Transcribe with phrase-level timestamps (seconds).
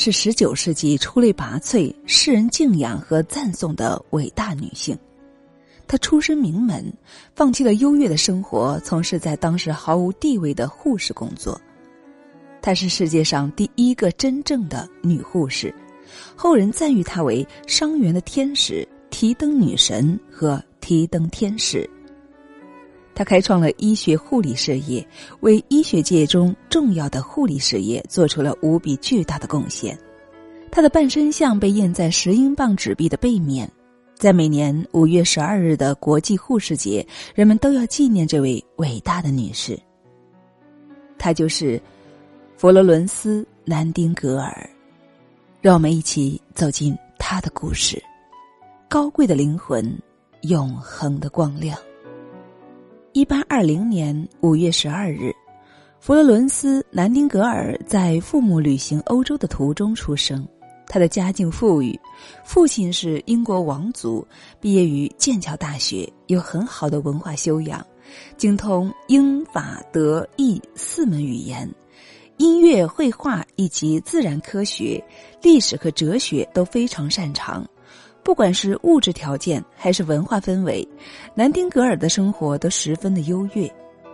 [0.00, 4.96] 是十九世纪出类拔萃、世人敬仰和赞颂的伟大女性。
[5.88, 6.84] 她出身名门，
[7.34, 11.60] 放弃了优越的生活，从事在当时毫无地位的护士工作。
[12.62, 15.74] 她是世界上第一个真正的女护士，
[16.36, 21.90] 后人赞誉她为伤员的天使、提灯女神和提灯天使。
[23.18, 25.04] 他开创了医学护理事业，
[25.40, 29.98] 为医学界中重要的护理事业做出了无比巨大的贡献。
[30.70, 33.68] 他的半身像被印在十英镑纸币的背面，
[34.14, 37.04] 在每年五月十二日的国际护士节，
[37.34, 39.76] 人们都要纪念这位伟大的女士。
[41.18, 41.82] 她就是
[42.56, 44.70] 佛罗伦斯·南丁格尔。
[45.60, 48.00] 让我们一起走进她的故事：
[48.88, 49.92] 高贵的灵魂，
[50.42, 51.76] 永恒的光亮。
[53.12, 55.32] 一八二零年五月十二日，
[55.98, 60.46] 佛罗伦斯·南丁格尔在父母旅行欧洲的途中出生。
[60.86, 61.98] 他的家境富裕，
[62.44, 64.26] 父亲是英国王族，
[64.60, 67.84] 毕业于剑桥大学，有很好的文化修养，
[68.36, 71.68] 精通英法德意四门语言，
[72.36, 75.02] 音乐、绘画以及自然科学、
[75.42, 77.66] 历史和哲学都非常擅长。
[78.28, 80.86] 不管是物质条件还是文化氛围，
[81.34, 83.66] 南丁格尔的生活都十分的优越。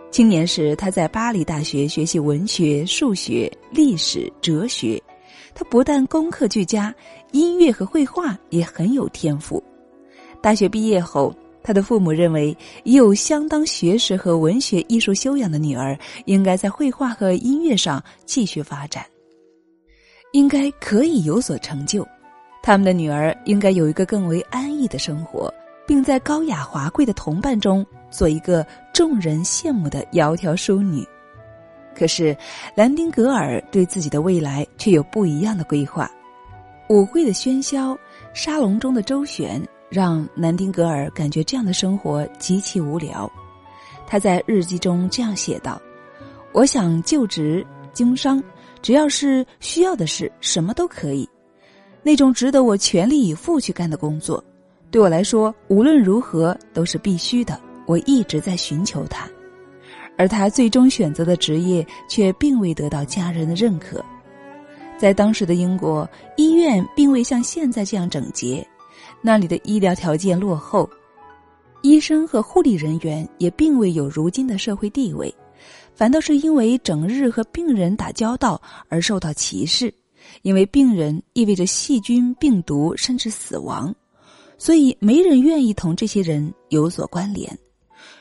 [0.09, 5.03] 青年时，他在巴黎大学学习文学、数学、历史、哲学。
[5.53, 6.95] 他不但功课俱佳，
[7.33, 9.61] 音乐和绘画也很有天赋。
[10.41, 19.05] 大学毕业后，他的父母认为，已有相当学识和文学艺术修养的女儿，应该在绘画和音乐上继续发展，
[20.31, 22.07] 应该可以有所成就。
[22.65, 25.53] 他们的女儿应该有一个更为安逸的生活，
[25.85, 31.07] 并在高雅华贵的同伴中做一个众人羡慕的窈窕淑女。
[31.95, 32.35] 可是，
[32.73, 36.09] 兰丁格尔对自己的未来却有不一样的规划。
[36.89, 37.95] 舞会的喧嚣，
[38.33, 43.31] 沙龙中的周旋，让南丁格尔感觉这样的生活极其无聊。
[44.07, 45.79] 他在日记中这样写道
[46.51, 48.43] ：“我想就职经商，
[48.81, 51.29] 只要是需要的事，什么都可以。”
[52.07, 54.41] 那种值得我全力以赴去干的工作，
[54.91, 57.59] 对我来说无论如何都是必须的。
[57.87, 59.27] 我一直在寻求它，
[60.15, 64.05] 而他最终选择的职业却并未得到家人的认可。
[64.99, 66.07] 在当时的英国，
[66.37, 68.63] 医院并未像现在这样整洁，
[69.19, 70.87] 那里的医疗条件落后，
[71.81, 75.33] 医生和护理人员也并未有如今的社会地位，
[75.95, 79.91] 反倒是因为整日和病人打交道而受到歧视。
[80.41, 83.93] 因为病人意味着细菌、病毒甚至死亡，
[84.57, 87.57] 所以没人愿意同这些人有所关联。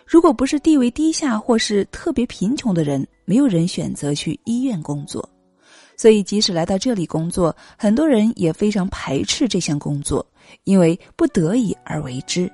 [0.07, 5.29] 如果不是地位低下或是特别贫穷的人，没有人选择去医院工作。
[5.97, 10.27] 所以，即使来到这里工作，很多人也非常排斥这项工作，
[10.65, 12.51] 因为不得已而为之。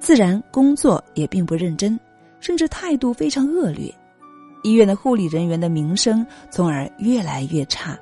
[0.00, 1.98] 自然，工作也并不认真，
[2.40, 3.94] 甚至态度非常恶劣。
[4.62, 7.98] 医院的护理人员的名声从而越来越差。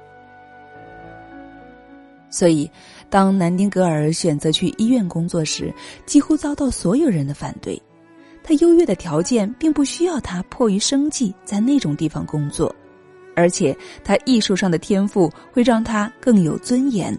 [2.31, 2.71] 所以，
[3.11, 5.75] 当南丁格尔选择去医院工作时，
[6.07, 7.81] 几乎遭到所有人的反对。
[8.43, 12.75] 他优越的条件并不需要他迫于生计在那种地方工作，
[13.37, 17.17] 而且他艺术上的天赋会让他更有尊严，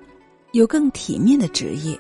[0.54, 1.98] 有更体面的职业。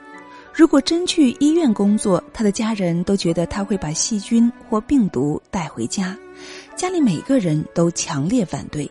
[0.54, 6.18] 如果真去医院工作，他的家人都觉得他会把细菌或病毒带回家，
[6.76, 8.90] 家里每个人都强烈反对。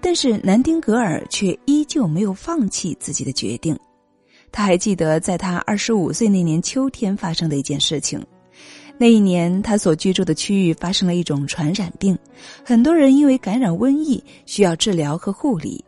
[0.00, 3.78] 但是南丁格尔却依旧没有放弃自己的决定。
[4.50, 8.24] 他还记得在他二十五岁那年秋天发生的一件事情。
[8.96, 12.18] 那一年，他所居住的区域发生了一种传染病，
[12.64, 15.84] 很多人因为感染瘟疫需要治疗和护理。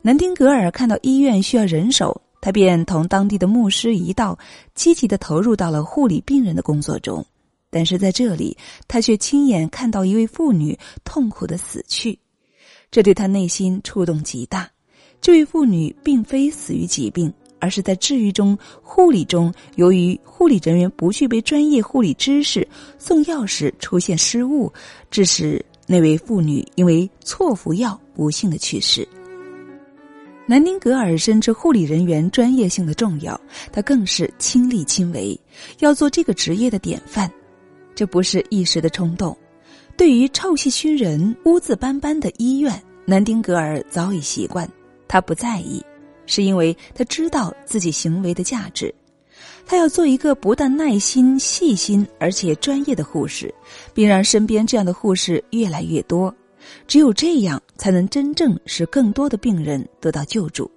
[0.00, 4.38] 南丁格尔看到医院需要人手，他便同当地的牧师一道，
[4.74, 7.24] 积极的投入到了护理病人的工作中。
[7.68, 12.18] 但是在这里，他却亲眼看到一位妇女痛苦的死去。
[12.94, 14.70] 这对他内心触动极大。
[15.20, 22.64] 这位妇女并非死于疾病，而是在治愈中、护理中，由于护理人员不具备专业护理知识，
[22.96, 24.72] 送药时出现失误，
[25.10, 29.08] 致使那位妇女因为错服药不幸的去世。
[30.46, 33.40] 南丁格尔深知护理人员专业性的重要，
[33.72, 35.36] 他更是亲力亲为，
[35.80, 37.28] 要做这个职业的典范。
[37.92, 39.36] 这不是一时的冲动。
[39.96, 44.68] 对于臭气熏人、污渍斑斑的医院，南丁格尔早已习惯，
[45.06, 45.80] 他不在意，
[46.26, 48.92] 是因为他知道自己行为的价值。
[49.64, 53.54] 他要做一个不但耐心、细心，而且专业的护士，
[53.94, 56.34] 并让身边这样的护士越来越多。
[56.88, 60.70] 只有这样，才能真正使更多的病人得到救助。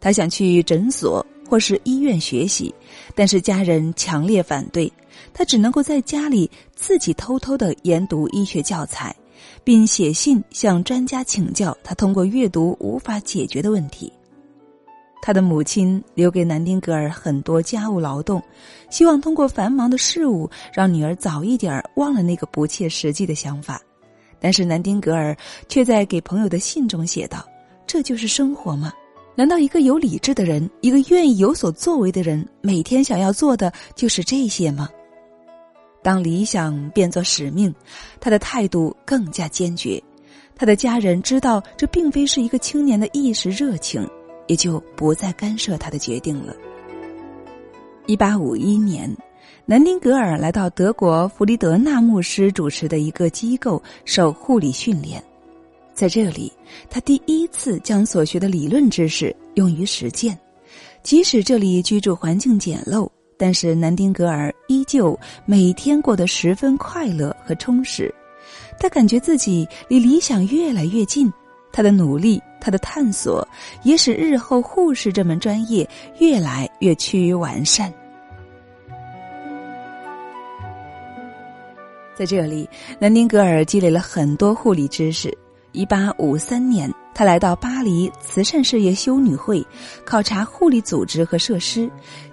[0.00, 2.74] 他想去诊所或是医院学习，
[3.14, 4.92] 但是家人强烈反对，
[5.32, 9.14] 他只能够在家里自己偷偷的研读医学教材，
[9.62, 14.12] 并写信向专家请教他通过阅读无法解决的问题。
[15.22, 18.40] 他的母亲留给南丁格尔很多家务劳动，
[18.90, 23.80] 希望通过繁忙的事物让女儿早一点忘了那个不切实际的想法。
[24.38, 25.36] 但是南丁格尔
[25.68, 27.44] 却在给朋友的信中写道
[27.88, 28.92] ：“这就是生活吗？
[29.36, 34.88] 难道一个有理智的人，一个愿意有所作为的人，每天想要做的就是这些吗？”
[36.02, 37.72] 当理想变作使命，
[38.18, 40.02] 他的态度更加坚决。
[40.54, 44.08] 他的家人知道这并非是一个青年的一时热情，
[44.46, 46.54] 也就不再干涉他的决定了。
[48.06, 49.14] 一八五一年。
[49.68, 55.20] 南丁格尔来到德国弗里德纳牧师主持的一个机构受护理训练，
[55.96, 56.52] 在这里，
[56.90, 60.38] 他第一次将所学的理论知识用于实践。
[61.02, 63.08] 即使这里居住环境简陋，
[63.38, 68.14] 但是南丁格尔依旧每天过得十分快乐和充实。
[68.78, 71.32] 他感觉自己离理想越来越近，
[71.72, 73.46] 他的努力，他的探索，
[73.82, 75.88] 也使日后护士这门专业
[76.18, 77.90] 越来越趋于完善。
[82.14, 82.68] 在这里，
[82.98, 85.34] 南丁格尔积累了很多护理知识。
[85.76, 89.62] 一八五三年，他来到巴黎慈善事业修女会，
[90.06, 91.88] 考察护理组织和设施，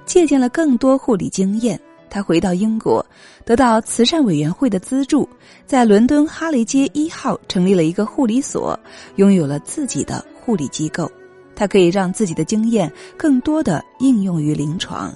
[0.06, 1.78] 借鉴了更多护理经验。
[2.10, 3.06] 他回到英国，
[3.44, 5.28] 得到慈善委员会的资助，
[5.66, 8.80] 在伦敦哈雷街一号成立了一个护理所，
[9.18, 11.12] 拥有了自己的护理机构。
[11.54, 15.14] 他可以让自己的经验更多的应用于临床。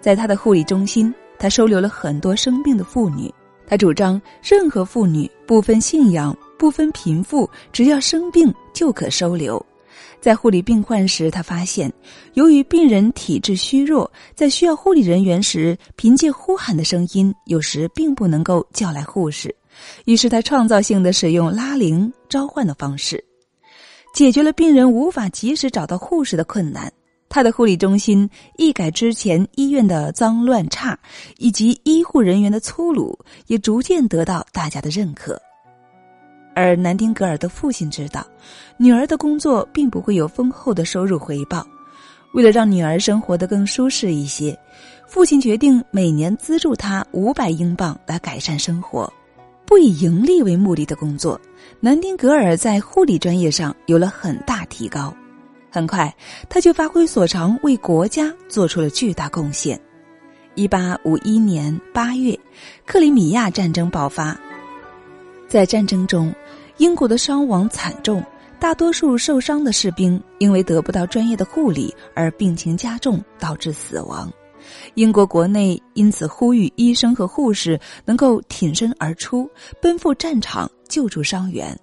[0.00, 3.32] 在他的护理中心，他收留了很多生病的妇女。
[3.64, 9.64] 他主张，任何妇女不分信仰、不分贫富，只要生病就可收留。
[10.20, 11.90] 在护理病患时，他发现，
[12.34, 19.54] 由于病人体质虚弱，在需要护理人员时，凭借呼喊的声音，有时并不能够叫来护士。
[20.06, 23.24] 于是，他创造性的使用拉铃召唤的方式，
[24.12, 26.92] 解决了病人无法及时找到护士的困难。
[27.28, 30.98] 他的护理中心一改之前医院的脏乱差，
[31.36, 33.16] 以及医护人员的粗鲁，
[33.46, 35.40] 也逐渐得到大家的认可。
[36.58, 38.26] 而南丁格尔的父亲知道，
[38.76, 41.64] 女儿的工作并不会有丰厚的收入回报。
[42.34, 44.58] 为了让女儿生活得更舒适一些，
[45.06, 49.10] 父亲决定每年资助她五百英镑来改善生活。
[49.64, 51.40] 不以盈利为目的的工作，
[51.78, 55.14] 南丁格尔在护理专业上有了很大提高。
[55.70, 56.12] 很快，
[56.48, 59.80] 他就发挥所长，为国家做出了巨大贡献。
[60.56, 62.36] 一八五一年八月，
[62.84, 64.36] 克里米亚战争爆发，
[65.46, 66.34] 在战争中，
[66.78, 68.24] 英国的伤亡惨重，
[68.60, 74.32] 大多数受伤的士兵因为得不到专业的护理而病情加重，导致死亡。
[74.94, 79.50] 英国国内因此呼吁医生和护士能够挺身而出，
[79.82, 81.76] 奔赴战场救助伤员。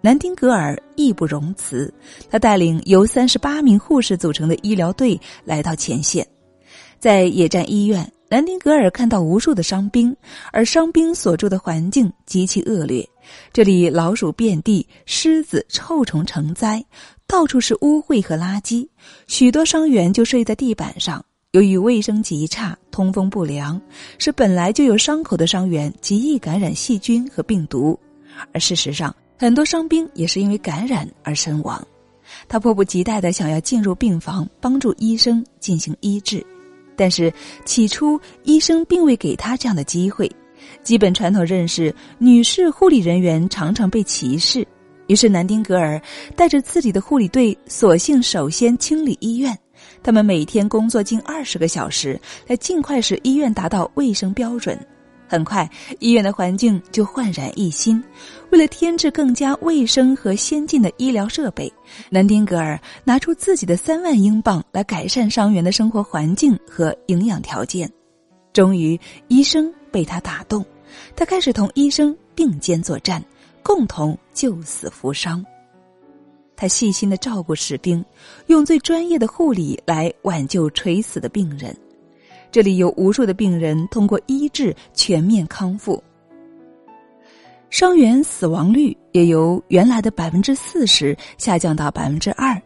[0.00, 1.92] 南丁格尔义不容辞，
[2.28, 6.26] 他带领由三十八名护士组成的医疗队来到前线，
[6.98, 10.16] 在野战医院，南丁格尔看到无数的伤兵，
[10.52, 13.04] 而伤兵所住的环境极其恶劣，
[13.52, 16.84] 这里老鼠遍地，虱子、臭虫成灾，
[17.26, 18.86] 到处是污秽和垃圾，
[19.26, 21.24] 许多伤员就睡在地板上。
[21.50, 23.82] 由于卫生极差，通风不良，
[24.16, 27.98] 使本来就有伤口的伤员极易感染细菌和病毒，
[28.52, 29.12] 而事实上。
[29.36, 31.84] 很多伤兵也是因为感染而身亡，
[32.46, 36.46] 他迫不及待的想要进入病房帮助医生进行医治，
[37.00, 37.32] 但是
[37.64, 40.30] 起初医生并未给他这样的机会。
[40.82, 44.66] 基本传统认识，女士护理人员常常被歧视，
[45.06, 45.98] 于是南丁格尔
[46.36, 49.58] 带着自己的护理队，索性首先清理医院。
[50.02, 54.78] 他们每天工作近二十个小时，来尽快使医院达到卫生标准。
[55.30, 55.70] 很快，
[56.00, 58.02] 医院的环境就焕然一新。
[58.50, 61.72] 为了添置更加卫生和先进的医疗设备，
[62.10, 67.88] 南丁格尔拿出自己的三万英镑来改善伤员的生活环境和营养条件。
[68.52, 70.66] 终于，医生被他打动，
[71.14, 73.24] 他开始同医生并肩作战，
[73.62, 75.46] 共同救死扶伤。
[76.56, 78.04] 他细心的照顾士兵，
[78.48, 81.72] 用最专业的护理来挽救垂死的病人。
[82.50, 86.02] 这里有无数的病人通过医治全面康复，
[87.70, 92.60] 伤员死亡率也由原来的百分之四十下降到百分之二。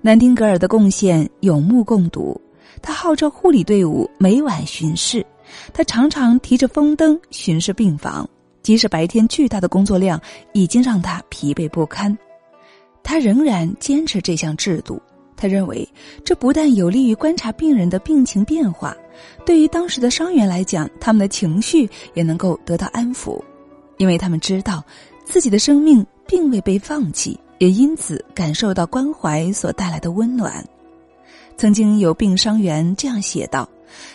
[0.00, 2.40] 南丁格尔的贡献有目共睹，
[2.82, 5.24] 他号召护理队伍每晚巡视，
[5.72, 8.28] 他常常提着风灯巡视病房，
[8.62, 10.20] 即使白天巨大的工作量
[10.52, 12.16] 已经让他疲惫不堪，
[13.02, 15.00] 他仍然坚持这项制度。
[15.40, 15.88] 他认为
[16.22, 18.94] 这不但有利于观察病人的病情变化，
[19.46, 23.42] 对于当时的伤员来讲，他们的情绪也能够得到安抚，
[23.96, 24.84] 因为他们知道
[25.24, 30.62] 自己的生命并未被放弃，也因此感受到关怀所带来的温暖。
[31.56, 33.66] 曾经有病伤员这样写道：“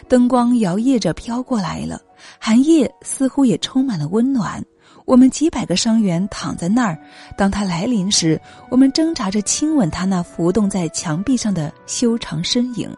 [0.07, 1.99] 灯光摇曳着飘过来了，
[2.37, 4.63] 寒夜似乎也充满了温暖。”
[5.05, 6.97] 我们几百个伤员躺在那儿，
[7.37, 12.89] 当他来临时，我们挣扎着亲吻他那浮动在墙壁上的修长身影，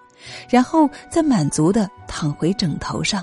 [0.50, 3.22] 然后再满足的躺回枕头上。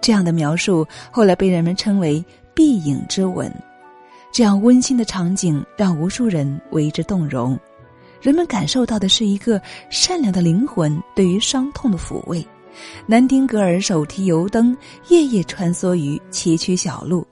[0.00, 2.24] 这样的描述后来被人们称为
[2.54, 3.52] “闭影之吻”。
[4.32, 7.58] 这样温馨的场景让无数人为之动容，
[8.22, 12.46] 人们感受到的是一个善良的灵魂对于伤痛的抚慰。
[13.06, 14.74] 南丁格尔手提油灯，
[15.08, 17.26] 夜夜穿梭于崎岖小路。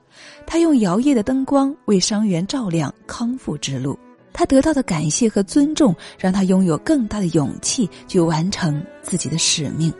[0.50, 3.98] 他用摇曳的灯光为伤员照亮康复之路，
[4.32, 9.92] 他得到的感谢和尊重让他拥有更大的勇气去完成自己的使命。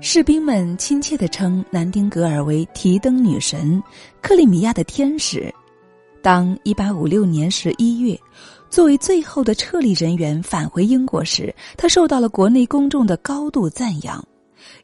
[0.00, 3.82] 士兵们亲切地称南丁格尔为“提灯女神”、
[4.22, 5.52] “克里米亚的天使”。
[6.22, 8.20] 当1856年11月，
[8.70, 14.24] 作为最后的撤离人员返回英国时，他受到了国内公众的高度赞扬。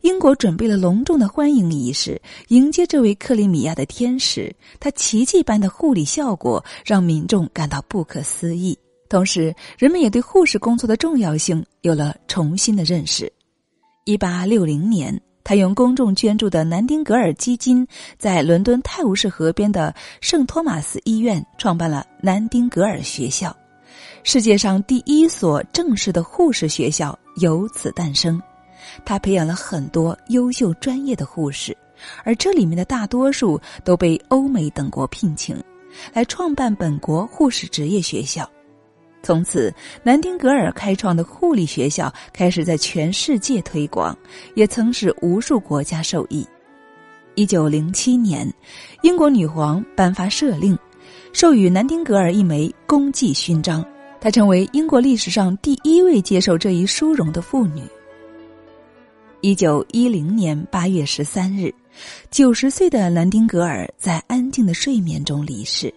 [0.04, 4.54] 英国准备了隆重的欢迎仪式，迎接这位克里米亚的天使。
[4.78, 13.32] 他奇迹般的护理效果让民众感到不可思议，同时人们也对护士工作的重要性有了重新的认识。
[14.04, 23.56] 一八六零年，他用公众捐助的南丁格尔基金，在伦敦泰晤士河边的圣托马斯医院创办了南丁格尔学校，
[24.22, 28.38] 世界上第一所正式的护士学校由此诞生。
[29.04, 31.76] 他培养了很多优秀专业的护士，
[32.24, 35.56] 而这里面的大多数都被欧美等国聘请，
[36.12, 38.48] 来创办本国护士职业学校。
[39.22, 44.14] 从此，南丁格尔开创的护理学校开始在全世界推广，
[44.54, 46.46] 也曾使无数国家受益。
[47.34, 48.46] 一九零七年，
[49.00, 50.78] 英国女皇颁发赦令，
[51.32, 53.82] 授予南丁格尔一枚功绩勋章，
[54.20, 57.82] 她成为英国历史上第一位接受这一殊荣的妇女。
[59.44, 61.70] 一九一零年八月十三日，
[62.30, 65.92] 九十岁的南丁格尔在安静的睡眠中离世。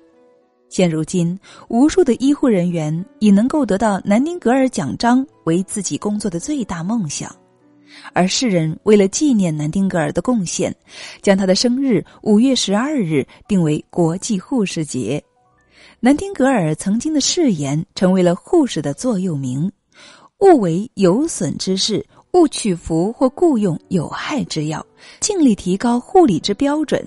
[0.68, 1.40] 现如今，
[1.70, 7.34] 无数的医护人员以能够得到南丁格尔奖章为自己工作的最大梦想，
[8.12, 10.76] 而世人为了纪念南丁格尔的贡献，
[11.22, 15.24] 将他的生日五月十二日定为国际护士节。
[16.02, 19.72] 南丁格尔曾经的誓言成为了护士的座右铭
[20.40, 24.86] ：“勿为有损之事。”勿取服或雇用有害之药，
[25.20, 27.04] 尽力提高护理之标准，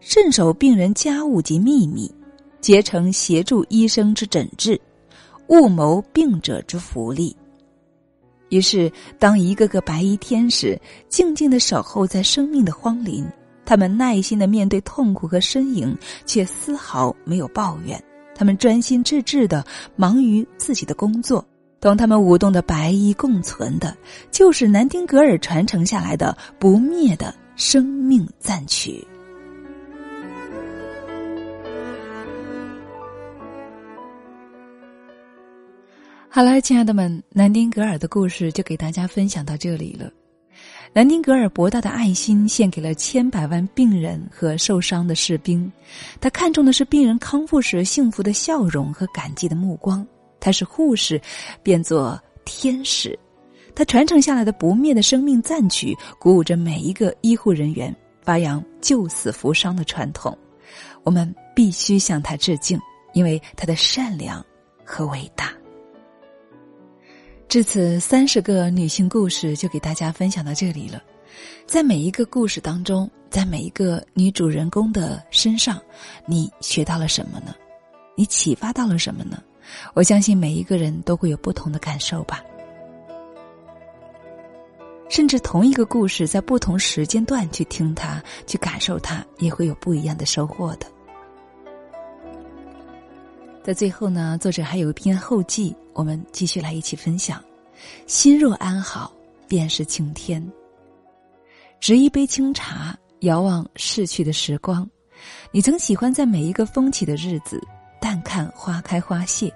[0.00, 2.12] 慎守病人家务及秘密，
[2.60, 4.78] 竭诚协助医生之诊治，
[5.48, 7.34] 勿谋病者之福利。
[8.50, 13.26] 于是，当一个个白衣天使静静的守候在生命的荒林，
[13.64, 15.96] 他们耐心的面对痛苦和呻吟，
[16.26, 18.00] 却丝毫没有抱怨。
[18.34, 19.64] 他们专心致志的
[19.96, 21.44] 忙于自己的工作。
[21.80, 23.96] 同他们舞动的白衣共存的，
[24.30, 29.06] 就是南丁格尔传承下来的不灭的生命赞曲。
[36.28, 40.10] 好了，亲爱的们，南丁格尔的故事就给大家分享到这里了。
[40.92, 45.70] 南丁格尔博大的爱心献给了千百万病人和受伤的士兵，
[46.20, 50.06] 他看重的是病人康复时幸福的笑容和感激的目光。
[50.46, 51.20] 她是护士，
[51.60, 53.18] 变作天使。
[53.74, 60.38] 她传承下来的不灭的生命赞曲，鼓舞着每一个医护人员发扬救死扶伤的传统。
[61.02, 62.78] 我们必须向她致敬，
[63.12, 64.40] 因为她的善良
[64.84, 65.52] 和伟大。
[67.48, 71.02] 至此，三十个女性故事就给大家分享到这里了。
[71.66, 75.82] 在每一个故事当中，在每一个女主人公的身上，
[76.24, 77.52] 你学到了什么呢？
[78.14, 79.42] 你启发到了什么呢？
[79.94, 82.44] 我相信每一个人都会有不同的感受吧，
[85.08, 90.86] 甚至同一个故事，在不同时间段去听它、去感受它，也会有不一样的收获的。
[93.62, 97.42] 在最后呢，作者还有一篇后记，我们继续来一起分享：
[98.06, 99.12] 心若安好，
[99.48, 100.44] 便是晴天。
[101.80, 104.88] 执一杯清茶，遥望逝去的时光，
[105.50, 107.60] 你曾喜欢在每一个风起的日子。
[108.00, 109.52] 淡看花开花谢，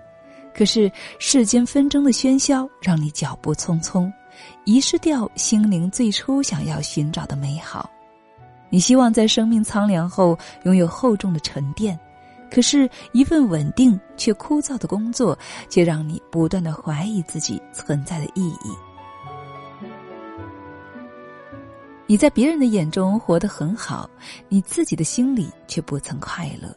[0.55, 4.13] 可是世间纷争的喧嚣让你脚步匆匆，
[4.65, 7.89] 遗失掉心灵最初想要寻找的美好。
[8.69, 11.99] 你希望在生命苍凉后拥有厚重的沉淀，
[12.51, 15.37] 可是，一份稳定却枯燥的工作，
[15.69, 18.77] 却让你不断的怀疑自己存在的意义。
[22.07, 24.11] 你在别人的眼中活得很好，
[24.49, 26.75] 你自己的心里却不曾快乐。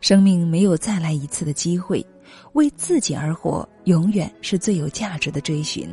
[0.00, 2.04] 生命没有再来一次的机会，
[2.52, 5.88] 为自己而活，永远是最有价值的追寻。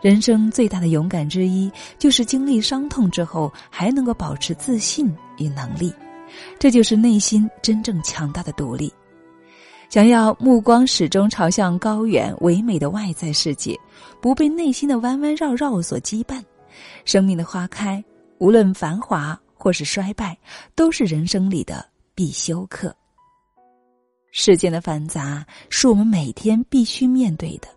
[0.00, 5.92] 人生最大的勇敢之一，就是经历伤痛之后，还能够保持自信与能力。
[6.58, 8.92] 这就是内心真正强大的独立。
[9.88, 13.74] 想要目光始终朝向高远唯美的外在世界，
[14.20, 16.42] 不被内心的弯弯绕绕所羁绊。
[17.04, 18.02] 生命的花开，
[18.38, 20.36] 无论繁华或是衰败，
[20.74, 21.84] 都是人生里的
[22.14, 22.94] 必修课。
[24.30, 27.68] 世间的繁杂是我们每天必须面对的，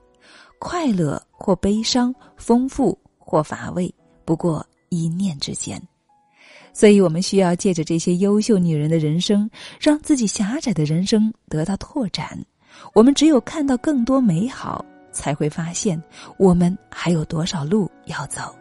[0.60, 3.94] 快乐或悲伤，丰富或乏味，
[4.26, 5.82] 不过一念之间。
[6.74, 12.38] 所以，我们需要借着这些优秀女人的人生，让自己狭窄的人生得到拓展。
[12.94, 16.02] 我们只有看到更多美好，才会发现
[16.38, 18.56] 我们还有多少路要走。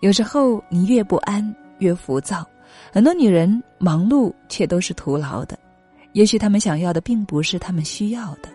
[0.00, 2.46] 有时候，你越不安，越浮躁。
[2.90, 5.58] 很多女人忙碌，却都是徒劳的。
[6.12, 8.48] 也许他们想要的，并不是他们需要的。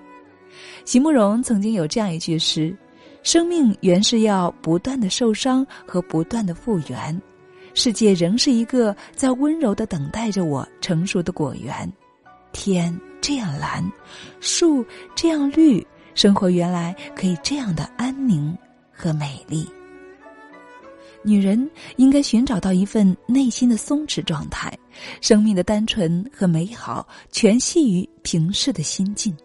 [0.85, 2.75] 席慕容曾经有这样一句诗
[3.23, 7.21] ：“生命原是要不断的受伤和不断的复原。”
[7.73, 11.91] 世界仍是一个在温柔的等待着我成熟的果园，
[12.51, 13.83] 天这样蓝，
[14.39, 14.83] 树
[15.15, 15.85] 这样绿，
[16.15, 18.57] 生活原来可以这样的安宁
[18.91, 19.67] 和美丽。
[21.27, 24.71] 女人应该寻找到一份内心的松弛状态，
[25.19, 29.35] 生命的单纯和美好全系于平视的心境。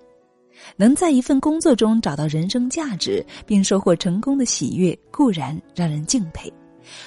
[0.77, 6.53] 能在一份工作中找到人生价值，并收获成功的喜悦，固然让人敬佩。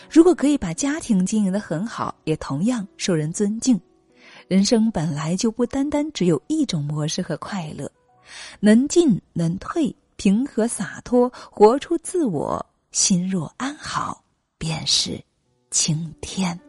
[0.10, 3.79] 如果可以把家庭经营的很好，也同样受人尊敬。
[4.50, 7.90] 人生本来就不单单只有一种模式和快乐，
[8.59, 14.22] 能进能退，平和洒脱，活出自我，心若安好，
[14.66, 15.22] 便是
[15.70, 16.60] 晴天。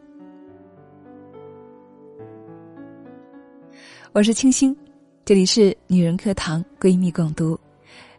[4.11, 4.77] 我是清新，
[5.25, 7.59] 这里是女人课堂闺蜜共读，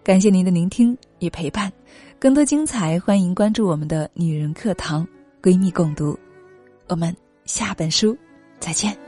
[0.02, 1.72] 感谢您的聆听与陪伴。
[2.18, 5.06] 更多精彩，欢迎关注我们的女人课堂，
[5.40, 6.18] 闺蜜共读。
[6.88, 8.18] 我们下本书
[8.58, 9.07] 再见。